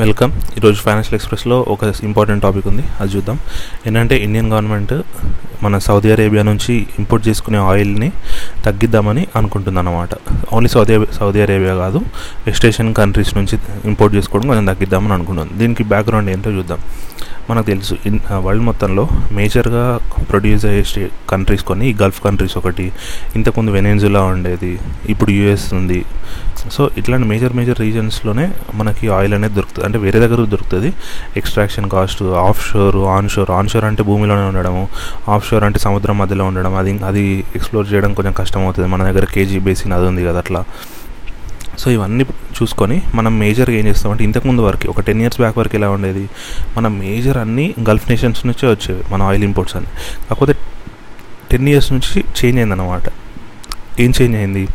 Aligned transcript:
Welcome 0.00 0.32
ఈరోజు 0.56 0.76
financial 0.76 1.14
ఎక్స్ప్రెస్లో 1.14 1.56
ఒక 1.74 1.84
ఇంపార్టెంట్ 2.08 2.42
టాపిక్ 2.42 2.66
ఉంది. 2.70 2.82
అది 3.00 3.10
చూద్దాం. 3.16 3.36
ఏంటంటే 3.86 4.16
ఇండియన్ 4.24 4.48
గవర్నమెంట్ 4.52 4.92
మన 5.64 5.78
సౌదీ 5.86 6.10
అరేబియా 6.12 6.42
నుంచి 6.42 6.74
ఇంపోర్ట్ 6.98 7.28
చేసుకునే 7.28 7.58
ఆయిల్ని 7.58 8.08
తగ్గిద్దామని 8.66 9.26
అనుకుంటుందన్నమాట. 9.36 10.08
ఓన్లీ 10.52 10.70
సౌదీ 10.74 10.98
సౌదీ 11.12 11.40
అరేబియా 11.46 11.74
కాదు 11.74 12.00
వెస్ట్ 12.46 12.66
ఏషియన్ 12.66 12.94
కంట్రీస్ 12.94 13.32
నుంచి 13.36 13.58
ఇంపోర్ట్ 13.84 14.16
చేసుకోవడం 14.16 14.48
కొంచెం 14.48 14.68
తగ్గిద్దామని 14.72 15.14
అనుకుంటుంది 15.18 15.54
దీనికి 15.62 15.84
బ్యాక్గ్రౌండ్ 15.94 16.30
ఏంటో 16.34 16.50
చూద్దాం. 16.50 16.82
మనకు 17.50 17.66
తెలుసు. 17.72 17.94
ఇన్ 18.08 18.18
వరల్డ్ 18.46 18.64
మొత్తంలో 18.68 19.04
మేజర్గా 19.38 19.84
ప్రొడ్యూస్ 20.30 20.64
అయ్యే 20.70 21.04
కంట్రీస్ 21.32 21.64
కొన్ని 21.70 21.84
ఈ 21.90 21.94
గల్ఫ్ 22.02 22.18
కంట్రీస్ 22.26 22.56
ఒకటి 22.60 22.86
ఇంతకుముందు 23.38 23.70
వెనెన్జులా 23.76 24.22
ఉండేది 24.32 24.72
ఇప్పుడు 25.12 25.30
యుఎస్ 25.38 25.66
ఉంది. 25.80 26.00
సో 26.74 26.82
ఇట్లాంటి 27.00 27.26
మేజర్ 27.32 27.54
మేజర్ 27.58 27.80
రీజన్స్లోనే 27.84 28.46
మనకి 28.80 29.06
ఆయిల్ 29.18 29.34
అనేది 29.38 29.54
దొరుకుతుంది. 29.58 29.86
అంటే 29.88 29.98
వేరే 30.04 30.18
దగ్గర 30.24 30.46
దొరుకుతుంది. 30.54 30.90
Extraction 31.40 31.88
cost 31.94 32.22
offshore 32.68 32.98
onshore 33.34 33.52
onshore 33.74 33.86
అంటే 33.90 34.04
భూమిలోనే 34.10 34.44
ఉండడము 34.50 34.84
ఆఫ్ 35.36 35.46
షోర్ 35.50 35.64
అంటే 35.68 35.80
సముద్రం 35.86 36.18
మధ్యలో 36.22 36.46
ఉండడం 36.52 36.74
అది 36.82 36.94
అది 37.10 37.24
ఎక్స్ప్లోర్ 37.58 37.88
చేయడం 37.92 38.12
కొంచెం 38.20 38.36
కష్టం 38.42 38.62
అవుతుంది 38.66 38.88
మన 38.94 39.10
దగ్గర 39.10 39.26
కేజీ 39.36 39.58
బేసిన్ 39.70 39.94
అది 39.98 40.06
ఉంది 40.12 40.24
కదా 40.28 40.40
అట్లా. 40.44 40.62
సో 41.78 41.90
ఇవన్నీ 41.90 42.24
చూసుకొని 42.62 43.02
మనం 43.14 43.38
మేజర్గా 43.38 43.76
ఏం 43.76 43.86
చేస్తామంటే 43.86 44.24
ఇంతకుముందు 44.24 44.62
వరకు 44.62 44.88
ఒక 44.88 45.00
టెన్ 45.00 45.20
ఇయర్స్ 45.20 45.40
బ్యాక్ 45.40 45.58
వరకు 45.58 45.76
ఎలా 45.76 45.90
ఉండేది? 45.90 46.28
మన 46.76 46.88
మేజర్ 46.88 47.36
అన్నీ 47.36 47.74
గల్ఫ్ 47.88 48.10
నేషన్స్ 48.10 48.46
నుంచే 48.46 48.68
వచ్చేవి 48.68 49.02
మన 49.12 49.22
ఆయిల్ 49.22 49.44
ఇంపోర్ట్స్ 49.44 49.76
అన్ని. 49.76 49.90
కాకపోతే 50.30 50.54
టెన్ 51.50 51.68
ఇయర్స్ 51.68 51.92
నుంచి 51.92 52.20
చేంజ్ 52.20 52.56
అయిందన్నమాట. 52.56 53.02
ఏం 54.00 54.12
చేంజ్ 54.22 54.36
అయింది? 54.36 54.68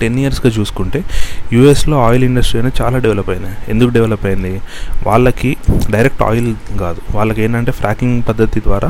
టెన్ 0.00 0.18
ఇయర్స్గా 0.18 0.52
చూసుకుంటే 0.60 1.04
యూఎస్లో 1.52 2.06
ఆయిల్ 2.06 2.24
ఇండస్ట్రీ 2.24 2.60
అనేది 2.60 2.82
చాలా 2.82 2.98
డెవలప్ 2.98 3.30
అయింది 3.30 3.48
ఎందుకు 3.68 3.88
డెవలప్ 3.88 4.26
అయింది? 4.26 4.60
వాళ్ళకి 5.06 5.56
డైరెక్ట్ 5.90 6.22
ఆయిల్ 6.22 6.54
కాదు. 6.80 7.00
వాళ్ళకి 7.14 7.42
ఏంటంటే 7.42 7.72
ఫ్రాకింగ్ 7.72 8.22
పద్ధతి 8.28 8.60
ద్వారా 8.60 8.88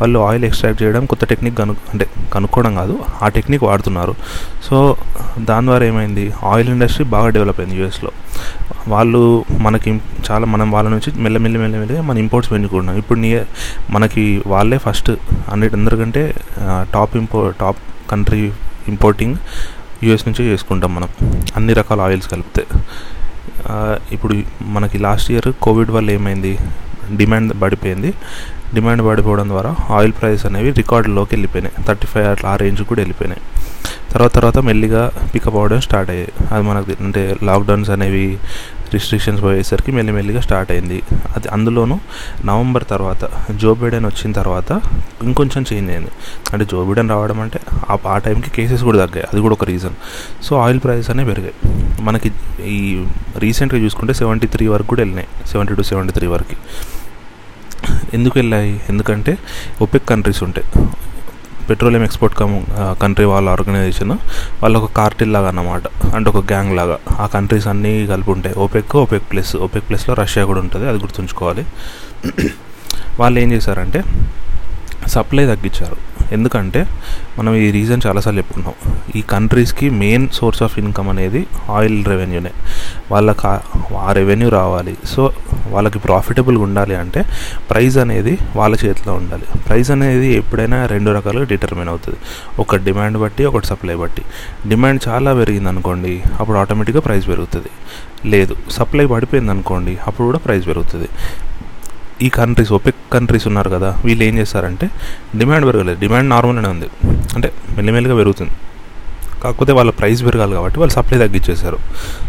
వాళ్ళు 0.00 0.18
ఆయిల్ 0.18 0.44
ఎక్స్ట్రాక్ట్ 0.44 0.82
చేయడం 0.82 1.04
కొత్త 1.06 1.24
టెక్నిక్ 1.24 1.58
కను 1.58 1.76
అంటే 1.92 2.06
కనుక్కోవడం 2.32 2.74
కాదు 2.74 2.98
ఆ 3.22 3.28
టెక్నిక్ 3.28 3.62
వాడుతున్నారు. 3.62 4.14
సో 4.64 4.96
దాని 5.38 5.66
ద్వారా 5.66 5.84
ఏమైంది? 5.84 6.32
ఆయిల్ 6.44 6.68
ఇండస్ట్రీ 6.68 7.04
బాగా 7.04 7.28
డెవలప్ 7.28 7.60
అయింది 7.60 7.76
యూఎస్లో. 7.76 8.10
వాళ్ళు 8.88 9.44
మనకి 9.60 10.00
చాలా 10.30 10.46
మనం 10.46 10.70
వాళ్ళ 10.70 10.88
నుంచి 10.88 11.10
మెల్లమెల్లి 11.18 11.58
మెల్లమెల్లిగా 11.58 12.02
మన 12.02 12.18
ఇంపోర్ట్స్ 12.18 12.52
పెంచుకుంటున్నాం. 12.52 12.96
ఇప్పుడు 12.98 13.18
నీ 13.18 13.40
మనకి 13.90 14.42
వాళ్ళే 14.46 14.78
ఫస్ట్ 14.78 15.10
అన్నిటి 15.52 15.74
అందరికంటే 15.74 16.34
టాప్ 16.94 17.16
ఇంపో 17.16 17.52
టాప్ 17.60 17.76
కంట్రీ 18.10 18.52
ఇంపోర్టింగ్ 18.88 19.36
యూఎస్ 20.02 20.28
నుంచే 20.28 20.44
చేసుకుంటాం 20.52 20.94
మనం. 20.94 21.08
అన్ని 21.56 21.72
రకాల 21.72 22.00
ఆయిల్స్ 22.00 22.28
కలిపితే. 22.28 22.64
ఇప్పుడు 24.12 24.34
మనకి 24.62 24.98
లాస్ట్ 24.98 25.30
ఇయర్ 25.30 25.52
కోవిడ్ 25.62 25.90
వల్ల 25.90 26.10
ఏమైంది? 26.10 26.58
డిమాండ్ 27.16 27.62
పడిపోయింది. 27.62 28.14
డిమాండ్ 28.74 29.06
పడిపోవడం 29.06 29.48
ద్వారా 29.48 29.76
ఆయిల్ 29.90 30.12
ప్రైస్ 30.12 30.46
అనేవి 30.46 30.70
రికార్డులోకి 30.70 31.34
వెళ్ళిపోయినాయి. 31.34 31.84
థర్టీ 31.84 32.06
ఫైవ్ 32.06 32.26
అట్లా 32.28 32.50
ఆ 32.50 32.56
రేంజ్ 32.56 32.82
కూడా 32.82 33.00
వెళ్ళిపోయినాయి. 33.00 33.40
తర్వాత 34.12 34.34
తర్వాత 34.34 34.58
మెల్లిగా 34.58 35.10
పికప్ 35.34 35.54
అవ్వడం 35.54 35.80
స్టార్ట్ 35.80 36.10
అయ్యాయి. 36.10 36.32
అది 36.52 36.62
మనకు 36.62 36.92
అంటే 37.00 37.36
లాక్డౌన్స్ 37.42 37.90
అనేవి 37.90 38.38
రిస్ట్రిక్షన్స్ 38.92 39.42
పోయేసరికి 39.42 39.92
మెల్లిమెల్లిగా 39.92 40.40
స్టార్ట్ 40.40 40.72
అయింది. 40.72 41.02
అది 41.36 41.48
అందులోనూ 41.48 41.98
నవంబర్ 42.44 42.84
తర్వాత 42.84 43.28
జో 43.56 43.74
బైడెన్ 43.74 44.04
వచ్చిన 44.04 44.32
తర్వాత 44.32 44.80
ఇంకొంచెం 45.22 45.64
చేంజ్ 45.72 45.90
అయింది. 45.90 46.10
అంటే 46.52 46.64
జో 46.64 46.84
బైడెన్ 46.84 47.10
రావడం 47.10 47.40
అంటే 47.40 47.60
ఆ 48.06 48.18
టైంకి 48.18 48.50
కేసెస్ 48.50 48.82
కూడా 48.84 49.06
తగ్గాయి. 49.06 49.26
అది 49.32 49.40
కూడా 49.40 49.52
ఒక 49.52 49.64
రీజన్ 49.64 49.94
సో 50.42 50.56
ఆయిల్ 50.56 50.80
ప్రైసెస్ 50.84 51.10
అనేవి 51.10 51.34
పెరిగాయి. 51.34 51.54
మనకి 52.00 52.32
ఈ 52.64 53.06
రీసెంట్గా 53.38 53.80
చూసుకుంటే 53.80 54.14
సెవెంటీ 54.14 54.46
త్రీ 54.46 54.66
వరకు 54.66 54.86
కూడా 54.86 55.00
వెళ్ళినాయి. 55.00 55.28
సెవెంటీ 55.46 55.74
టు 55.74 55.82
సెవెంటీ 55.82 56.12
త్రీ 56.12 56.26
వరకు. 56.26 56.56
ఎందుకు 58.14 58.38
వెళ్ళాయి? 58.38 58.80
ఎందుకంటే 58.88 59.38
ఒపెక్ 59.82 60.08
కంట్రీస్ 60.08 60.42
ఉంటాయి 60.42 60.66
పెట్రోలియం 61.70 62.04
ఎక్స్పోర్ట్ 62.04 62.36
కమ్ 62.36 62.62
కంట్రీ 63.02 63.24
వాళ్ళ 63.24 63.48
ఆర్గనైజేషన్ 63.48 64.10
వాళ్ళ 64.62 64.76
ఒక 64.76 64.92
కార్టిల్ 64.92 65.32
లాగా 65.32 65.48
అన్నమాట. 65.48 65.82
అంటే 66.14 66.30
ఒక 66.30 66.36
గ్యాంగ్ 66.36 66.76
లాగా. 66.76 66.98
ఆ 67.20 67.26
కంట్రీస్ 67.26 67.66
అన్నీ 67.66 68.06
కలిపి 68.06 68.30
ఉంటాయి 68.30 68.54
ఓపెక్ 68.58 68.96
ఓపెక్ 68.96 69.32
ప్లస్. 69.32 69.56
ఓపెక్ 69.56 69.88
ప్లస్లో 69.88 70.14
రష్యా 70.14 70.44
కూడా 70.44 70.60
ఉంటుంది. 70.60 70.88
అది 70.88 70.98
గుర్తుంచుకోవాలి. 70.98 71.66
వాళ్ళు 73.20 73.40
ఏం 73.40 73.52
చేశారంటే 73.52 74.02
సప్లై 75.06 75.44
తగ్గించారు. 75.46 76.09
ఎందుకంటే 76.32 76.80
మనం 77.38 77.52
ఈ 77.54 77.70
రీజన్ 77.70 78.00
చాలాసార్లు 78.06 78.40
చెప్పుకున్నాం. 78.40 78.74
ఈ 79.16 79.20
కంట్రీస్కి 79.20 79.90
మెయిన్ 80.02 80.28
సోర్స్ 80.28 80.62
ఆఫ్ 80.62 80.78
ఇన్కమ్ 80.78 81.08
అనేది 81.08 81.46
ఆయిల్ 81.70 81.98
రెవెన్యూనే 82.04 82.52
వాళ్ళకి 83.12 83.46
ఆ 83.96 84.12
రెవెన్యూ 84.12 84.48
రావాలి. 84.48 84.96
సో 85.12 85.22
వాళ్ళకి 85.68 85.98
ప్రాఫిటబుల్గా 85.98 86.62
ఉండాలి 86.62 86.94
అంటే 86.94 87.22
ప్రైస్ 87.70 87.96
అనేది 88.04 88.38
వాళ్ళ 88.56 88.74
చేతిలో 88.84 89.14
ఉండాలి. 89.14 89.46
ప్రైస్ 89.68 89.90
అనేది 89.90 90.28
ఎప్పుడైనా 90.34 90.86
రెండు 90.86 91.10
రకాలుగా 91.10 91.44
డిటర్మిన్ 91.44 91.88
అవుతుంది. 91.88 92.18
ఒక 92.58 92.76
డిమాండ్ 92.76 93.18
బట్టి 93.18 93.44
ఒకటి 93.44 93.66
సప్లై 93.66 93.94
బట్టి. 93.94 94.22
డిమాండ్ 94.68 95.00
చాలా 95.08 95.34
పెరిగింది 95.34 95.68
అనుకోండి 95.68 96.22
అప్పుడు 96.40 96.58
ఆటోమేటిక్గా 96.58 97.00
ప్రైస్ 97.00 97.28
పెరుగుతుంది. 97.28 97.70
లేదు 98.32 98.56
సప్లై 98.70 99.06
పడిపోయింది 99.06 99.50
అనుకోండి 99.50 99.98
అప్పుడు 100.06 100.26
కూడా 100.26 100.38
ప్రైస్ 100.38 100.66
పెరుగుతుంది. 100.66 101.08
ఈ 102.22 102.28
కంట్రీస్ 102.28 102.72
ఒపెక్ 102.72 102.96
కంట్రీస్ 103.12 103.46
ఉన్నారు 103.46 103.70
కదా 103.70 103.98
వీళ్ళు 104.04 104.24
ఏం 104.24 104.38
చేస్తారంటే 104.38 104.90
డిమాండ్ 105.36 105.66
పెరగలేదు. 105.66 106.00
డిమాండ్ 106.00 106.30
నార్మల్గానే 106.30 106.68
ఉంది. 106.68 106.86
అంటే 107.34 107.52
మెల్లిమెల్లిగా 107.74 108.16
పెరుగుతుంది. 108.16 108.50
కాకపోతే 109.42 109.72
వాళ్ళ 109.72 109.90
ప్రైస్ 109.90 110.24
పెరగాలి 110.24 110.52
కాబట్టి 110.52 110.78
వాళ్ళు 110.78 110.94
సప్లై 110.94 111.18
తగ్గించేశారు. 111.18 111.78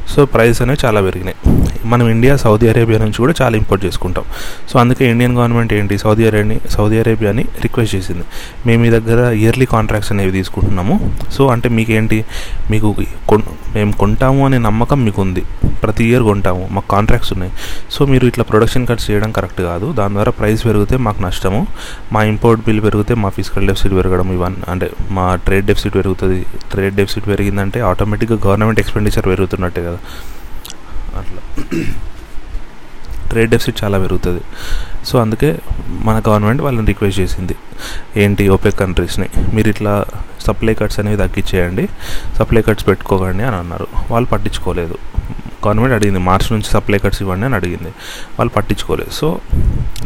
సో 0.10 0.26
ప్రైస్ 0.26 0.62
అనేవి 0.62 0.86
చాలా 0.86 1.02
పెరిగినాయి. 1.02 1.38
మనం 1.86 2.10
ఇండియా 2.10 2.36
సౌదీ 2.36 2.68
అరేబియా 2.68 3.00
నుంచి 3.00 3.18
కూడా 3.18 3.34
చాలా 3.42 3.58
ఇంపోర్ట్ 3.58 3.86
చేసుకుంటాం. 3.86 4.24
సో 4.70 4.80
అందుకే 4.80 5.12
ఇండియన్ 5.12 5.38
గవర్నమెంట్ 5.38 5.74
ఏంటి? 5.74 5.98
సౌదీ 5.98 6.28
అరేబియాని 6.28 6.70
సౌదీ 6.70 7.00
అరేబియాని 7.00 7.46
రిక్వెస్ట్ 7.62 7.96
చేసింది. 7.96 8.24
మేము 8.66 8.82
మీ 8.82 8.90
దగ్గర 8.90 9.32
ఇయర్లీ 9.32 9.66
కాంట్రాక్ట్స్ 9.66 10.12
అనేవి 10.12 10.32
తీసుకుంటున్నాము. 10.32 11.16
సో 11.32 11.48
అంటే 11.48 11.70
మీకేంటి? 11.70 12.26
మీకు 12.72 12.96
కొన్ 13.30 13.44
మేము 13.76 13.92
కొంటాము 13.92 14.46
అనే 14.46 14.58
నమ్మకం 14.58 15.06
మీకు 15.06 15.22
ఉంది 15.22 15.44
ప్రతి 15.84 16.06
ఇయర్ 16.06 16.24
కొంటాము. 16.24 16.70
మాకు 16.72 16.88
కాంట్రాక్ట్స్ 16.88 17.34
ఉన్నాయి. 17.34 17.52
సో 17.92 18.06
మీరు 18.06 18.26
ఇట్లా 18.26 18.44
ప్రొడక్షన్ 18.44 18.88
కట్స్ 18.88 19.12
చేయడం 19.12 19.32
కరెక్ట్ 19.32 19.62
కాదు. 19.62 19.92
దాని 19.92 20.14
ద్వారా 20.14 20.32
ప్రైస్ 20.32 20.66
పెరిగితే 20.66 20.98
మాకు 20.98 21.22
నష్టము. 21.22 21.68
మా 22.12 22.24
ఇంపోర్ట్ 22.24 22.66
బిల్ 22.66 22.82
పెరిగితే 22.82 23.14
మా 23.14 23.30
ఫిజికల్ 23.30 23.68
డెఫిసిట్ 23.68 23.94
పెరగడం 23.94 24.34
ఇవన్నీ 24.34 24.72
అంటే 24.72 24.90
మా 25.12 25.36
ట్రేడ్ 25.36 25.66
డెఫిసిట్ 25.66 25.96
పెరుగుతుంది. 25.96 26.46
ట్రేడ్ 26.72 26.96
డెఫిసిట్ 27.02 27.28
పెరిగిందంటే 27.28 27.80
ఆటోమేటిక్గా 27.80 28.38
గవర్నమెంట్ 28.48 28.80
ఎక్స్పెండిచర్ 28.80 29.26
పెరుగుతున్నట్టే 29.26 29.82
కదా. 29.86 30.00
అట్లా. 31.18 31.42
ట్రేడ్ 33.30 33.52
డెఫిసిట్ 33.52 33.84
చాలా 33.84 33.98
పెరుగుతుంది. 33.98 34.42
సో 35.06 35.20
అందుకే 35.20 35.60
మన 35.88 36.22
గవర్నమెంట్ 36.30 36.62
వాళ్ళని 36.62 36.88
రిక్వెస్ట్ 36.88 37.20
చేసింది. 37.20 37.56
ఏంటి 38.18 38.50
ఓపెక్ 38.50 38.80
కంట్రీస్ని? 38.80 39.30
మీరు 39.54 39.70
ఇట్లా 39.70 40.06
సప్లై 40.40 40.74
కట్స్ 40.74 41.00
అనేవి 41.00 41.18
తగ్గించేయండి 41.18 41.88
సప్లై 42.36 42.62
కట్స్ 42.62 42.88
పెట్టుకోకండి 42.88 43.44
అని 43.44 43.56
అన్నారు. 43.56 43.88
వాళ్ళు 44.12 44.30
పట్టించుకోలేదు. 44.30 44.98
గవర్నమెంట్ 45.66 45.96
అడిగింది 45.96 46.20
మార్చ్ 46.20 46.54
నుంచి 46.54 46.70
సప్లై 46.70 47.00
కట్స్ 47.00 47.22
ఇవ్వండి 47.22 47.46
అని 47.46 47.56
అడిగింది. 47.56 47.92
వాళ్ళు 48.40 48.50
పట్టించుకోలేదు. 48.50 49.12
సో 49.12 49.40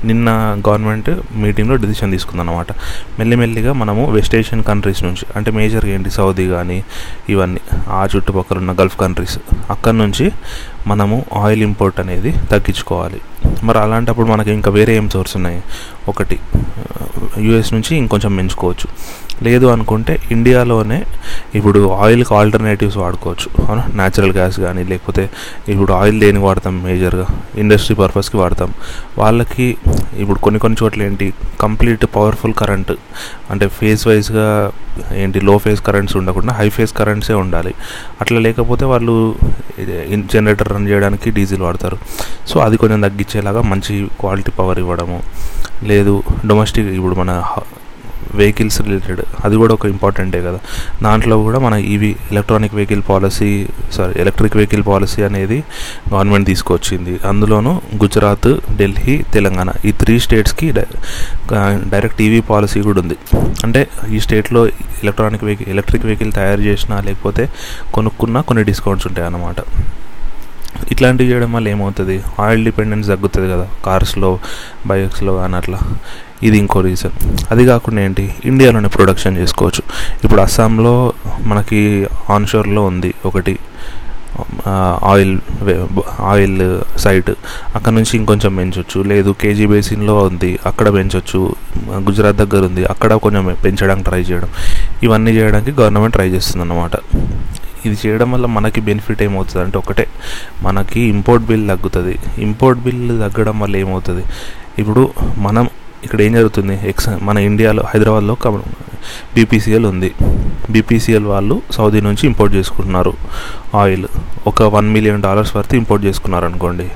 నిన్న 0.06 0.30
గవర్నమెంట్ 0.68 1.10
మీటింగ్లో 1.34 1.76
డిసిషన్ 1.76 2.12
తీసుకుందన్నమాట. 2.12 2.72
మెల్లిమెల్లిగా 3.20 3.74
మనము 3.74 4.12
వెస్ట్ 4.12 4.36
ఏషియన్ 4.36 4.64
కంట్రీస్ 4.64 5.04
నుంచి 5.04 5.26
అంటే 5.36 5.52
మేజర్గా 5.52 5.92
ఏంటి 5.92 6.10
సౌదీ 6.10 6.48
కానీ 6.50 6.84
ఇవన్నీ 7.30 7.62
ఆ 7.88 8.08
చుట్టుపక్కల 8.16 8.58
ఉన్న 8.58 8.72
గల్ఫ్ 8.72 9.00
కంట్రీస్ 9.00 9.40
అక్కడ 9.70 9.94
నుంచి 9.94 10.32
మనము 10.88 11.26
ఆయిల్ 11.34 11.62
ఇంపోర్ట్ 11.62 12.00
అనేది 12.00 12.32
తగ్గించుకోవాలి. 12.32 13.22
మరి 13.64 13.80
అలాంటప్పుడు 13.80 14.28
మనకి 14.28 14.52
ఇంకా 14.52 14.72
వేరే 14.72 14.96
ఏం 14.96 15.10
సోర్స్ 15.10 15.36
ఉన్నాయి? 15.36 15.64
ఒకటి 16.08 16.40
యుఎస్ 17.40 17.74
నుంచి 17.74 17.96
ఇంకొంచెం 17.96 18.36
పెంచుకోవచ్చు 18.36 18.88
లేదు 19.44 19.66
అనుకుంటే 19.66 20.20
ఇండియాలోనే 20.32 21.06
ఇప్పుడు 21.56 21.94
ఆయిల్కి 21.94 22.34
ఆల్టర్నేటివ్స్ 22.34 22.98
వాడుకోవచ్చు. 22.98 23.66
అవునా? 23.66 23.84
న్యాచురల్ 23.96 24.32
గ్యాస్ 24.32 24.60
కానీ 24.60 24.84
లేకపోతే 24.84 25.30
ఇప్పుడు 25.70 25.94
ఆయిల్ 25.94 26.20
దేనికి 26.20 26.46
వాడతాం 26.46 26.84
మేజర్గా 26.84 27.26
ఇండస్ట్రీ 27.56 27.96
పర్పస్కి 27.96 28.38
వాడతాం. 28.38 28.74
వాళ్ళకి 29.18 29.78
ఇప్పుడు 30.18 30.40
కొన్ని 30.40 30.60
కొన్ని 30.60 30.84
చోట్ల 30.84 31.04
ఏంటి? 31.04 31.34
కంప్లీట్ 31.62 32.06
పవర్ఫుల్ 32.16 32.54
కరెంట్ 32.54 32.92
అంటే 33.52 33.68
ఫేజ్ 33.68 34.08
వైజ్గా 34.08 34.72
ఏంటి 35.14 35.42
లో 35.42 35.58
ఫేస్ 35.58 35.82
కరెంట్స్ 35.82 36.18
ఉండకుండా 36.18 36.54
హై 36.54 36.70
ఫేస్ 36.70 36.94
కరెంట్సే 36.94 37.34
ఉండాలి. 37.34 37.74
అట్లా 38.22 38.40
లేకపోతే 38.40 38.86
వాళ్ళు 38.86 39.36
జనరేటర్ 40.34 40.70
రన్ 40.74 40.88
చేయడానికి 40.88 41.32
డీజిల్ 41.32 41.62
వాడతారు. 41.62 41.98
సో 42.48 42.60
అది 42.60 42.78
కొంచెం 42.78 43.02
తగ్గించేలాగా 43.02 43.62
మంచి 43.62 44.08
క్వాలిటీ 44.20 44.52
పవర్ 44.52 44.80
ఇవ్వడము. 44.80 45.24
లేదు 45.84 46.24
డొమెస్టిక్ 46.48 46.88
ఇప్పుడు 46.88 47.16
మన 47.16 47.44
వెహికల్స్ 48.34 48.82
రిలేటెడ్. 48.82 49.22
అది 49.46 49.56
కూడా 49.56 49.74
ఒక 49.74 49.86
ఇంపార్టెంటే 49.86 50.42
కదా. 50.42 50.60
దాంట్లో 51.04 51.38
కూడా 51.44 51.60
మన 51.60 51.74
EV 51.74 52.16
electronic 52.32 52.76
vehicle 52.76 53.02
policy 53.10 53.68
sorry 53.92 54.22
electric 54.22 54.58
vehicle 54.58 54.84
policy 54.88 55.24
అనేది 55.24 55.64
గవర్నమెంట్ 56.14 56.48
తీసుకొచ్చింది. 56.48 57.20
అందులోనూ 57.28 57.82
గుజరాత్ 58.02 58.78
ఢిల్లీ 58.78 59.24
తెలంగాణ 59.34 59.70
ఈ 59.86 59.92
త్రీ 59.92 60.20
స్టేట్స్కి 60.20 60.72
డైరెక్ట్ 60.72 62.22
ఈవీ 62.22 62.42
పాలసీ 62.42 62.82
కూడా 62.82 63.02
ఉంది. 63.02 63.18
అంటే 63.64 63.88
ఈ 64.10 64.20
స్టేట్లో 64.20 64.68
ఎలక్ట్రానిక్ 64.68 65.44
వెహికల్ 65.44 65.74
ఎలక్ట్రిక్ 65.74 66.06
వెహికల్ 66.06 66.32
తయారు 66.32 66.62
చేసినా 66.62 67.02
లేకపోతే 67.02 67.50
కొనుక్కున్నా 67.94 68.42
కొన్ని 68.42 68.64
డిస్కౌంట్స్ 68.64 69.08
ఉంటాయి 69.08 69.28
అన్నమాట. 69.28 69.56
ఇట్లాంటివి 70.92 71.32
చేయడం 71.32 71.54
వల్ల 71.54 71.68
ఏమవుతుంది? 71.68 72.24
ఆయిల్ 72.40 72.66
డిపెండెన్స్ 72.66 73.08
తగ్గుతుంది 73.08 73.52
కదా 73.52 73.68
కార్స్లో 73.86 74.40
బైక్స్లో 74.88 75.38
అని 75.38 75.56
అట్లా 75.56 75.80
ఇది 76.44 76.58
ఇంకో 76.58 76.82
రీజన్ 76.82 77.12
అది 77.52 77.66
కాకుండా 77.66 78.02
ఏంటి? 78.02 78.36
ఇండియాలోనే 78.46 78.88
ప్రొడక్షన్ 78.88 79.38
చేసుకోవచ్చు. 79.38 79.84
ఇప్పుడు 80.24 80.42
అస్సాంలో 80.42 81.14
మనకి 81.42 82.08
ఆన్షోర్లో 82.30 82.84
ఉంది 82.84 83.14
ఒకటి. 83.26 83.60
Oil 85.04 85.40
oil 86.20 86.82
site. 86.98 87.30
అక్కడ 87.76 87.94
నుంచి 87.94 88.18
ఇంకొంచెం 88.18 88.56
పెంచవచ్చు 88.56 89.04
లేదు 89.04 89.36
కేజీ 89.42 89.66
బేసిన్లో 89.66 90.16
ఉంది. 90.18 90.60
అక్కడ 90.66 90.94
పెంచవచ్చు 90.94 91.56
గుజరాత్ 92.08 92.36
దగ్గర 92.36 92.66
ఉంది. 92.66 92.86
అక్కడ 92.86 93.14
కొంచెం 93.14 93.56
పెంచడానికి 93.64 94.08
ట్రై 94.10 94.22
చేయడం. 94.22 94.50
ఇవన్నీ 95.04 95.32
చేయడానికి 95.32 95.72
గవర్నమెంట్ 95.72 96.14
ట్రై 96.14 96.30
చేస్తుంది 96.30 96.62
అన్నమాట 96.62 96.92
ఇది 97.86 97.98
చేయడం 98.06 98.32
వల్ల 98.32 98.46
మనకి 98.46 98.82
బెనిఫిట్ 98.82 99.24
ఏమవుతుంది 99.24 99.64
అంటే 99.66 99.78
ఒకటే. 99.78 100.08
మనకి 100.62 101.02
ఇంపోర్ట్ 101.02 101.46
బిల్ 101.46 101.68
తగ్గుతుంది. 101.70 102.20
ఇంపోర్ట్ 102.38 102.80
బిల్ 102.82 103.04
తగ్గడం 103.24 103.60
వల్ల 103.60 103.76
ఏమవుతుంది? 103.76 104.24
ఇప్పుడు 104.80 105.10
మనం 105.38 105.70
ఇక్కడ 106.06 106.22
ఏం 106.22 106.34
జరుగుతుంది? 106.34 106.90
ఎక్స్ 106.90 107.10
మన 107.22 107.38
ఇండియాలో 107.38 107.84
హైదరాబాద్లో 107.94 108.38
బీపీసీఎల్ 109.36 109.86
ఉంది. 109.86 110.14
బీపీసీఎల్ 110.70 111.26
వాళ్ళు 111.26 111.62
సౌదీ 111.72 112.02
నుంచి 112.02 112.28
ఇంపోర్ట్ 112.28 112.56
చేసుకుంటున్నారు 112.56 113.14
ఆయిల్. 113.76 114.06
ఒక 114.48 114.64
వన్ 114.64 114.88
మిలియన్ 114.90 115.22
డాలర్స్ 115.22 115.56
వరకు 115.56 115.76
ఇంపోర్ట్ 115.76 116.06
చేసుకున్నారు 116.06 116.46
అనుకోండి 116.46 116.88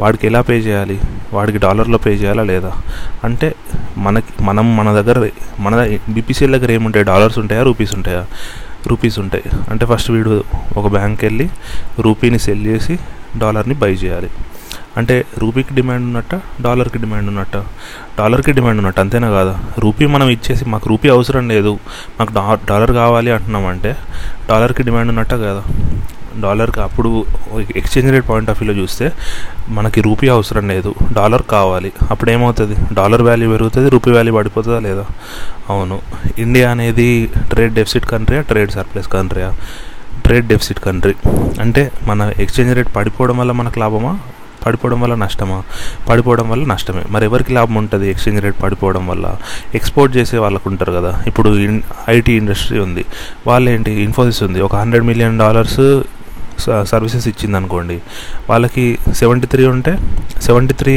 వాడికి 0.00 0.26
ఎలా 0.26 0.40
పే 0.40 0.54
చేయాలి? 0.58 1.00
వాడికి 1.32 1.58
డాలర్లో 1.58 1.98
పే 1.98 2.10
చేయాలా 2.10 2.42
లేదా? 2.42 2.72
అంటే 3.24 3.54
మనకి 3.96 4.44
మనం 4.44 4.76
మన 4.76 4.92
దగ్గర 5.00 5.30
మన 5.58 5.98
బీపీసీఎల్ 6.08 6.52
దగ్గర 6.52 6.70
ఏముంటాయి? 6.70 7.04
డాలర్స్ 7.04 7.38
ఉంటాయా? 7.38 7.62
రూపీస్ 7.62 7.94
ఉంటాయా? 7.94 8.26
రూపీస్ 8.86 9.18
ఉంటాయి. 9.18 9.44
అంటే 9.70 9.86
ఫస్ట్ 9.86 10.10
వీడు 10.10 10.44
ఒక 10.76 10.86
బ్యాంక్ 10.86 11.24
వెళ్ళి 11.24 11.48
రూపీని 12.00 12.38
సెల్ 12.38 12.66
చేసి 12.66 12.98
డాలర్ని 13.38 13.74
బై 13.74 13.92
చేయాలి. 13.92 14.30
అంటే 14.96 15.24
రూపీకి 15.38 15.74
డిమాండ్ 15.74 16.02
ఉన్నట్ట 16.02 16.34
డాలర్కి 16.62 16.98
డిమాండ్ 16.98 17.28
ఉన్నట్ట? 17.28 17.56
డాలర్కి 18.18 18.52
డిమాండ్ 18.52 18.78
ఉన్నట్టు 18.78 19.00
అంతేనా 19.00 19.30
కాదా? 19.30 19.60
రూపీ 19.78 20.06
మనం 20.06 20.28
ఇచ్చేసి 20.28 20.64
మాకు 20.64 20.88
రూపీ 20.88 21.08
అవసరం 21.08 21.48
లేదు 21.48 21.78
మాకు 22.20 22.32
డా 22.34 22.58
డాలర్ 22.68 22.92
కావాలి 22.92 23.30
అంటున్నామంటే 23.30 23.96
డాలర్కి 24.48 24.82
డిమాండ్ 24.82 25.08
ఉన్నట్ట 25.08 25.34
కదా? 25.34 25.62
డాలర్కి 26.42 26.80
అప్పుడు 26.80 27.24
ఎక్స్చేంజ్ 27.76 28.12
రేట్ 28.12 28.28
పాయింట్ 28.28 28.50
ఆఫ్ 28.50 28.62
వ్యూలో 28.62 28.82
చూస్తే 28.82 29.12
మనకి 29.68 30.00
రూపీ 30.00 30.28
అవసరం 30.28 30.68
లేదు 30.68 30.94
డాలర్ 31.12 31.42
కావాలి. 31.42 31.92
అప్పుడు 32.10 32.30
ఏమవుతుంది? 32.30 32.76
డాలర్ 32.94 33.22
వాల్యూ 33.22 33.50
పెరుగుతుంది 33.50 33.90
రూపీ 33.90 34.10
వాల్యూ 34.10 34.34
పడిపోతుందా 34.34 34.78
లేదా? 34.78 35.06
అవును. 35.70 36.00
ఇండియా 36.38 36.70
అనేది 36.70 37.30
ట్రేడ్ 37.50 37.74
డెఫిసిట్ 37.74 38.06
కంట్రీయా 38.06 38.42
trade 38.42 38.70
surplus 38.70 39.08
కంట్రీయా? 39.08 39.54
Trade 40.24 40.46
deficit 40.46 40.80
country. 40.80 41.14
అంటే 41.60 41.92
మన 42.06 42.32
ఎక్స్చేంజ్ 42.38 42.74
రేట్ 42.74 42.96
పడిపోవడం 42.96 43.38
వల్ల 43.38 43.52
మనకు 43.52 43.78
లాభమా? 43.78 44.18
పడిపోవడం 44.66 45.00
వల్ల 45.00 45.14
నష్టమా? 45.14 45.62
పడిపోవడం 46.08 46.50
వల్ల 46.50 46.64
నష్టమే. 46.72 47.02
మరి 47.10 47.24
ఎవరికి 47.24 47.52
లాభం 47.52 47.74
ఉంటుంది 47.74 48.10
ఎక్స్చేంజ్ 48.10 48.42
రేట్ 48.42 48.62
పడిపోవడం 48.62 49.06
వల్ల? 49.06 49.36
ఎక్స్పోర్ట్ 49.74 50.16
చేసే 50.16 50.38
వాళ్ళకు 50.38 50.70
ఉంటారు 50.70 50.92
కదా. 50.92 51.22
ఇప్పుడు 51.26 51.50
ఐటీ 52.10 52.32
ఇండస్ట్రీ 52.32 52.78
ఉంది. 52.78 53.04
వాళ్ళేంటి? 53.46 53.92
ఇన్ఫోసిస్ 53.92 54.42
ఉంది. 54.42 54.60
ఒక 54.60 54.76
హండ్రెడ్ 54.76 55.04
మిలియన్ 55.04 55.38
డాలర్స్ 55.38 56.02
సర్వీసెస్ 56.90 57.28
ఇచ్చింది 57.28 57.56
అనుకోండి 57.56 57.96
వాళ్ళకి 58.50 58.98
సెవెంటీ 59.14 59.46
త్రీ 59.46 59.66
ఉంటే 59.66 59.98
seventy 60.42 60.74
three 60.74 60.94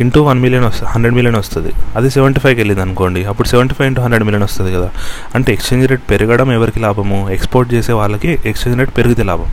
into 0.00 0.22
one 0.22 0.40
million 0.40 0.64
వస్తుంది 0.64 0.90
హండ్రెడ్ 0.92 1.14
మిలియన్ 1.14 1.36
వస్తుంది. 1.36 1.72
అది 1.96 2.10
సెవెంటీ 2.10 2.40
ఫైవ్కి 2.40 2.60
వెళ్ళింది 2.60 2.82
అనుకోండి 2.82 3.24
అప్పుడు 3.24 3.48
seventy 3.48 3.74
five 3.74 3.88
into 3.88 4.02
hundred 4.02 4.24
million 4.24 4.44
వస్తుంది 4.44 4.74
కదా. 4.74 4.90
అంటే 5.34 5.52
ఎక్స్చేంజ్ 5.52 5.88
రేట్ 5.90 6.04
పెరగడం 6.10 6.52
ఎవరికి 6.52 6.80
లాభము? 6.80 7.30
ఎక్స్పోర్ట్ 7.30 7.74
చేసే 7.74 7.92
వాళ్ళకి 7.92 8.38
ఎక్స్చేంజ్ 8.46 8.78
రేట్ 8.78 8.96
పెరిగితే 8.96 9.22
లాభం. 9.22 9.48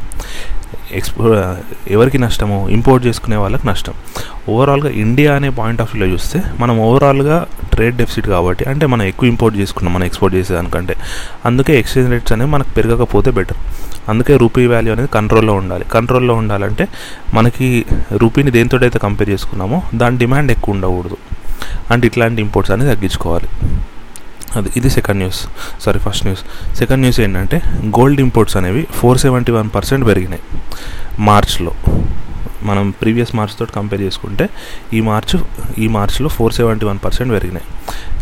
ఎక్స్పో 0.94 1.24
ఎవరికి 1.88 2.18
నష్టము 2.18 2.70
ఇంపోర్ట్ 2.70 3.08
చేసుకునే 3.08 3.36
వాళ్ళకి 3.36 3.68
నష్టం. 3.68 3.94
ఓవరాల్గా 4.50 4.90
ఇండియా 4.90 5.36
అనే 5.36 5.50
పాయింట్ 5.50 5.82
ఆఫ్ 5.82 5.96
వ్యూలో 5.96 6.14
చూస్తే 6.14 6.44
మనం 6.60 6.80
ఓవరాల్గా 6.80 7.48
ట్రేడ్ 7.74 7.96
డెఫిసిట్ 7.96 8.28
కాబట్టి 8.28 8.66
అంటే 8.66 8.86
మనం 8.86 9.06
ఎక్కువ 9.06 9.30
ఇంపోర్ట్ 9.30 9.58
చేసుకున్నాం 9.58 9.94
మనం 9.94 10.04
ఎక్స్పోర్ట్ 10.04 10.36
చేసేదానికంటే 10.36 10.96
అందుకే 11.46 11.80
ఎక్స్చేంజ్ 11.80 12.10
రేట్స్ 12.12 12.34
అనేవి 12.34 12.50
మనకు 12.50 12.70
పెరగకపోతే 12.70 13.32
బెటర్ 13.32 13.58
అందుకే 14.10 14.38
రూపీ 14.38 14.68
వాల్యూ 14.68 14.94
అనేది 14.94 15.08
కంట్రోల్లో 15.08 15.54
ఉండాలి. 15.54 15.86
కంట్రోల్లో 15.86 16.34
ఉండాలంటే 16.34 16.88
మనకి 17.34 17.86
రూపీని 18.18 18.52
దేంతో 18.52 18.78
అయితే 18.78 19.00
కంపేర్ 19.00 19.30
చేసుకున్నామో 19.30 19.82
దాని 19.96 20.18
డిమాండ్ 20.18 20.52
ఎక్కువ 20.52 20.76
ఉండకూడదు. 20.76 21.18
అంటే 21.92 22.08
ఇట్లాంటి 22.08 22.42
ఇంపోర్ట్స్ 22.42 22.72
అనేది 22.72 22.96
తగ్గించుకోవాలి. 22.96 23.50
అది 24.56 24.70
ఇది 24.78 24.90
second 24.90 25.18
news 25.18 25.48
sorry 25.82 26.00
first 26.00 26.26
news 26.26 26.76
second 26.76 27.02
news 27.02 27.20
ఏంటంటే 27.20 27.62
గోల్డ్ 27.86 28.22
ఇంపోర్ట్స్ 28.22 28.58
అనేవి 28.58 28.88
ఫోర్ 28.92 29.18
సెవెంటీ 29.18 29.52
వన్ 29.52 29.70
పర్సెంట్ 29.76 30.08
పెరిగినాయి. 30.08 30.42
మార్చ్లో. 31.20 31.72
మనం 32.64 32.94
ప్రీవియస్ 33.02 33.36
మార్చ్ 33.36 33.60
తోటి 33.60 33.72
కంపేర్ 33.74 34.02
చేసుకుంటే 34.02 34.50
ఈ 34.94 35.02
మార్చ్ 35.02 35.44
ఈ 35.80 35.88
మార్చ్లో 35.88 36.30
ఫోర్ 36.30 36.54
సెవెంటీ 36.54 36.86
వన్ 36.86 37.00
పర్సెంట్ 37.06 37.34
పెరిగినాయి. 37.34 37.66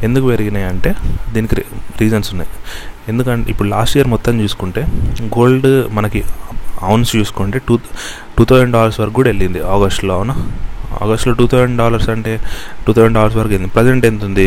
ఎందుకు 0.06 0.26
పెరిగినాయి 0.26 0.66
అంటే 0.66 0.96
దీనికి 1.34 1.56
రీజన్స్ 2.02 2.32
ఉన్నాయి. 2.32 2.50
ఎందుకంటే 3.08 3.52
ఇప్పుడు 3.52 3.68
లాస్ట్ 3.68 3.98
ఇయర్ 3.98 4.08
మొత్తం 4.08 4.42
చూసుకుంటే 4.42 4.88
గోల్డ్ 5.22 5.94
మనకి 5.94 6.24
అవున్స్ 6.82 7.16
చూసుకుంటే 7.16 7.62
టూ 7.68 7.78
టూ 8.38 8.46
థౌజండ్ 8.46 8.74
డాలర్స్ 8.74 9.00
వరకు 9.00 9.14
కూడా 9.14 9.30
వెళ్ళింది. 9.30 9.62
ఆగస్ట్లో 9.62 10.16
అవునా? 10.16 10.36
ఆగస్ట్లో 11.04 11.34
టూ 11.40 11.48
థౌజండ్ 11.48 11.78
డాలర్స్ 11.78 12.10
అంటే 12.16 12.34
టూ 12.88 12.94
థౌజండ్ 12.94 13.16
డాలర్స్ 13.16 13.38
వరకు 13.38 13.54
అయింది 13.54 13.70
ప్రజెంట్ 13.78 14.06
ఎంత 14.06 14.24
ఉంది 14.24 14.46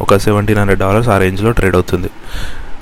ఒక 0.00 0.16
సెవెంటీన్ 0.26 0.58
హండ్రెడ్ 0.58 0.80
డాలర్స్ 0.80 1.08
ఆ 1.08 1.18
రేంజ్లో 1.18 1.50
ట్రేడ్ 1.60 1.74
అవుతుంది. 1.74 2.10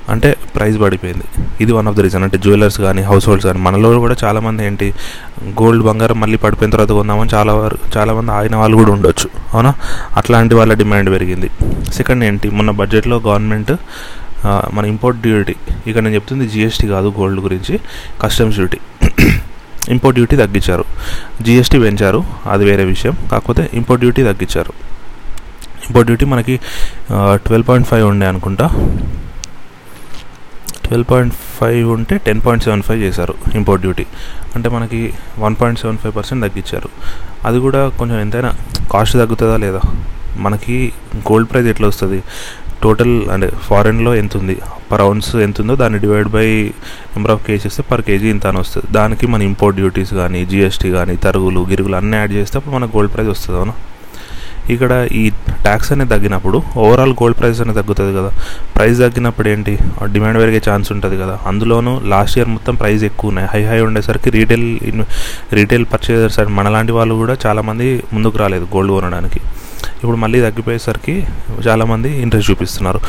అంటే 0.09 0.29
ప్రైస్ 0.55 0.77
పడిపోయింది. 0.81 1.25
ఇది 1.63 1.71
వన్ 1.71 1.87
ఆఫ్ 1.87 1.95
ద 1.97 2.01
రీజన్ 2.05 2.23
అంటే 2.23 2.37
జ్యువెలర్స్ 2.37 2.77
కానీ 2.85 3.01
హౌస్ 3.09 3.25
హోల్డ్స్ 3.29 3.45
కానీ 3.47 3.59
మనలో 3.59 3.99
కూడా 3.99 4.15
చాలామంది 4.23 4.65
ఏంటి 4.65 4.87
గోల్డ్ 5.61 5.83
బంగారం 5.85 6.19
మళ్ళీ 6.19 6.37
పడిపోయిన 6.37 6.71
తర్వాత 6.71 6.91
కొందామని 6.97 7.29
చాలా 7.35 7.53
వరకు 7.53 7.85
చాలామంది 7.97 8.31
ఆగిన 8.31 8.55
వాళ్ళు 8.61 8.77
కూడా 8.77 8.91
ఉండొచ్చు. 8.91 9.29
అవునా? 9.53 9.73
అట్లాంటి 10.17 10.55
వాళ్ళ 10.55 10.73
డిమాండ్ 10.81 11.09
పెరిగింది. 11.15 11.49
సెకండ్ 11.93 12.23
ఏంటి? 12.23 12.49
మొన్న 12.49 12.71
బడ్జెట్లో 12.81 13.17
గవర్నమెంట్ 13.27 13.71
మన 14.73 14.85
ఇంపోర్ట్ 14.85 15.19
డ్యూటీ 15.21 15.55
ఇక 15.87 15.97
నేను 15.97 16.15
చెప్తుంది 16.15 16.47
జిఎస్టీ 16.53 16.87
కాదు 16.87 17.13
గోల్డ్ 17.19 17.41
గురించి. 17.41 17.79
కస్టమ్స్ 18.23 18.57
డ్యూటీ 18.59 18.79
ఇంపోర్ట్ 19.89 20.15
డ్యూటీ 20.15 20.35
తగ్గించారు. 20.35 20.85
జిఎస్టీ 21.41 21.79
పెంచారు 21.79 22.23
అది 22.51 22.65
వేరే 22.65 22.85
విషయం. 22.85 23.17
కాకపోతే 23.31 23.69
ఇంపోర్ట్ 23.73 24.01
డ్యూటీ 24.01 24.23
తగ్గించారు. 24.23 24.73
ఇంపోర్ట్ 25.85 26.07
డ్యూటీ 26.07 26.25
మనకి 26.25 26.59
ట్వెల్వ్ 27.45 27.67
పాయింట్ 27.67 27.87
ఫైవ్ 27.87 28.05
ఉండే 28.07 28.25
అనుకుంటా. 28.25 28.67
ట్వెల్వ్ 30.83 31.11
పాయింట్ 31.11 31.33
ఫైవ్ 31.59 31.91
ఉంటే 31.91 32.17
టెన్ 32.17 32.41
పాయింట్ 32.45 32.63
సెవెన్ 32.63 32.81
ఫైవ్ 32.83 33.01
చేశారు 33.03 33.35
ఇంపోర్ట్ 33.55 33.81
డ్యూటీ 33.81 34.05
అంటే 34.55 34.69
మనకి 34.69 35.13
one 35.39 35.55
point 35.61 35.79
seven 35.79 35.97
five 35.97 36.15
percent 36.15 36.41
తగ్గించారు. 36.45 36.89
అది 37.45 37.59
కూడా 37.59 37.89
కొంచెం 37.89 38.19
ఎంతైనా 38.19 38.51
కాస్ట్ 38.91 39.15
తగ్గుతుందా 39.17 39.57
లేదా? 39.57 39.81
మనకి 40.37 40.93
గోల్డ్ 41.31 41.49
ప్రైస్ 41.51 41.67
ఎట్లా 41.67 41.87
వస్తుంది? 41.87 42.23
టోటల్ 42.83 43.13
అంటే 43.33 43.49
ఫారెన్లో 43.67 44.11
ఎంత 44.21 44.37
ఉంది 44.37 44.55
పర్ 44.91 45.01
అవన్స్ 45.01 45.31
ఎంత 45.45 45.61
ఉందో 45.61 45.75
దాన్ని 45.81 45.99
divide 45.99 46.29
by 46.35 46.45
number 47.13 47.31
of 47.31 47.41
kgs 47.47 47.79
per 47.91 48.01
kg 48.07 48.27
ఇంత 48.29 48.45
అని 48.47 48.59
వస్తుంది. 48.63 48.87
దానికి 48.93 49.27
మన 49.27 49.41
ఇంపోర్ట్ 49.51 49.77
డ్యూటీస్ 49.79 50.13
కానీ 50.13 50.41
జిఎస్టీ 50.51 50.91
కానీ 50.97 51.15
తరుగులు 51.25 51.63
గిరుగులు 51.71 51.95
అన్నీ 51.95 52.17
యాడ్ 52.17 52.33
చేస్తే 52.39 52.57
అప్పుడు 52.57 52.75
మనకు 52.75 52.97
గోల్డ్ 52.97 53.13
ప్రైస్ 53.13 53.29
వస్తుంది 53.29 53.59
అవునా? 53.59 53.75
ఇక్కడ 54.73 54.91
ఈ 55.11 55.23
ట్యాక్స్ 55.63 55.89
అనేది 55.91 56.09
తగ్గినప్పుడు 56.09 56.57
ఓవరాల్ 56.83 57.13
గోల్డ్ 57.21 57.37
ప్రైస్ 57.39 57.61
అనేది 57.61 57.77
తగ్గుతుంది 57.79 58.11
కదా. 58.17 58.29
ప్రైస్ 58.75 58.99
తగ్గినప్పుడు 58.99 59.49
ఏంటి? 59.53 59.73
డిమాండ్ 60.13 60.37
పెరిగే 60.37 60.61
ఛాన్స్ 60.69 60.91
ఉంటుంది 60.91 61.17
కదా. 61.23 61.35
అందులోనూ 61.45 61.93
లాస్ట్ 62.13 62.37
ఇయర్ 62.37 62.49
మొత్తం 62.49 62.75
ప్రైస్ 62.75 63.03
ఎక్కువ 63.03 63.33
ఉన్నాయి. 63.33 63.47
హై 63.53 63.61
హై 63.71 63.79
ఉండేసరికి 63.87 64.29
రీటైల్ 64.29 64.67
రీటైల్ 65.53 65.85
పర్చేజర్స్ 65.93 66.39
అండ్ 66.39 66.53
మనలాంటి 66.59 66.91
వాళ్ళు 66.91 67.15
కూడా 67.23 67.35
చాలామంది 67.45 67.87
ముందుకు 68.13 68.37
రాలేదు 68.37 68.67
గోల్డ్ 68.75 68.93
కొనడానికి. 68.97 69.41
ఇప్పుడు 70.01 70.17
మళ్ళీ 70.23 70.39
తగ్గిపోయేసరికి 70.45 71.15
చాలామంది 71.67 72.09
ఇంట్రెస్ట్ 72.23 72.49
చూపిస్తున్నారు. 72.51 72.99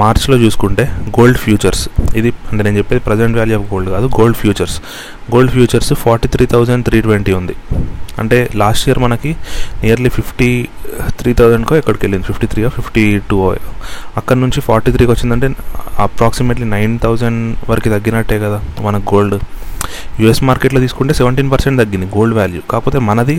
మార్చ్లో 0.00 0.36
చూసుకుంటే 0.44 0.84
గోల్డ్ 1.18 1.38
ఫ్యూచర్స్. 1.44 1.84
ఇది 2.20 2.32
అంటే 2.50 2.62
నేను 2.66 2.76
చెప్పేది 2.80 3.02
ప్రజెంట్ 3.08 3.36
వాల్యూ 3.40 3.56
ఆఫ్ 3.60 3.66
గోల్డ్ 3.72 3.90
కాదు 3.90 4.06
gold 4.18 4.38
futures. 4.42 4.76
Gold 5.34 5.52
futures 5.56 5.90
forty 6.04 6.28
three 6.34 6.46
thousand 6.54 6.84
three 6.88 7.00
twenty 7.06 7.34
ఉంది. 7.40 7.56
అంటే 8.20 8.38
లాస్ట్ 8.60 8.84
ఇయర్ 8.88 9.00
మనకి 9.04 9.30
నియర్లీ 9.82 10.10
ఫిఫ్టీ 10.16 10.50
త్రీ 11.18 11.30
థౌజండ్కో 11.40 11.74
ఎక్కడికి 11.80 12.02
వెళ్ళింది? 12.04 12.26
ఫిఫ్టీ 12.30 12.46
త్రీ 12.52 12.62
ఫిఫ్టీ 12.78 13.04
టూ 13.30 13.36
అక్కడ 14.20 14.36
నుంచి 14.44 14.60
ఫార్టీ 14.68 14.90
త్రీకి 14.94 15.12
వచ్చిందంటే 15.12 15.48
అప్రాక్సిమేట్లీ 16.06 16.66
నైన్ 16.76 16.94
థౌజండ్ 17.04 17.40
వరకు 17.70 17.88
తగ్గినట్టే 17.94 18.38
కదా 18.44 18.60
మనకు 18.86 19.06
గోల్డ్. 19.14 19.36
యూఎస్ 20.20 20.42
మార్కెట్లో 20.48 20.80
తీసుకుంటే 20.80 21.12
సెవెంటీన్ 21.20 21.50
పర్సెంట్ 21.52 21.78
తగ్గింది 21.82 22.06
గోల్డ్ 22.16 22.34
వాల్యూ. 22.40 22.60
కాకపోతే 22.70 22.98
మనది 23.08 23.36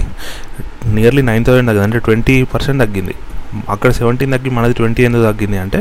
నియర్లీ 0.97 1.23
నైన్ 1.29 1.43
థౌసండ్ 1.47 1.67
తగ్గింది. 1.69 1.85
అంటే 1.87 1.99
ట్వంటీ 2.07 2.35
పర్సెంట్ 2.53 2.79
తగ్గింది. 2.83 3.15
అక్కడ 3.69 3.89
సెవెంటీన్ 3.91 4.31
తగ్గి 4.33 4.49
మనది 4.57 4.73
ట్వంటీ 4.73 5.01
ఎందుకు 5.03 5.23
తగ్గింది 5.23 5.57
అంటే 5.57 5.79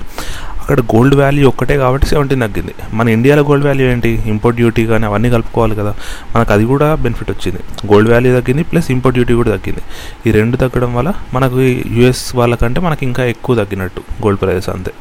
అక్కడ 0.61 0.81
గోల్డ్ 0.93 1.15
వాల్యూ 1.21 1.45
ఒక్కటే 1.49 1.75
కాబట్టి 1.83 2.07
సెవెంటీన్ 2.07 2.41
తగ్గింది. 2.41 2.73
మన 2.99 3.07
ఇండియాలో 3.09 3.43
గోల్డ్ 3.43 3.67
వాల్యూ 3.67 3.87
ఏంటి? 3.93 4.11
ఇంపోర్ట్ 4.33 4.57
డ్యూటీ 4.61 4.83
కానీ 4.87 5.05
అవన్నీ 5.07 5.31
కలుపుకోవాలి 5.31 5.75
కదా. 5.77 5.93
మనకు 6.35 6.53
అది 6.53 6.65
కూడా 6.73 6.89
బెనిఫిట్ 6.95 7.31
వచ్చింది. 7.31 7.61
గోల్డ్ 7.93 8.11
వాల్యూ 8.11 8.33
తగ్గింది 8.41 8.63
ప్లస్ 8.63 8.91
ఇంపోర్ట్ 8.91 9.17
డ్యూటీ 9.19 9.35
కూడా 9.41 9.51
తగ్గింది. 9.57 9.83
ఈ 10.27 10.33
రెండు 10.39 10.57
తగ్గడం 10.57 10.93
వల్ల 10.99 11.13
మనకు 11.35 11.61
యూఎస్ 11.99 12.25
వాళ్ళకంటే 12.37 12.81
మనకి 12.81 13.05
ఇంకా 13.07 13.25
ఎక్కువ 13.35 13.57
తగ్గినట్టు 13.65 14.03
గోల్డ్ 14.25 14.41
ప్రైస్ 14.41 14.69
అంతే. 14.77 14.95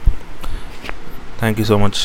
Thank 1.40 1.60
you 1.60 1.66
so 1.66 1.78
much 1.78 2.00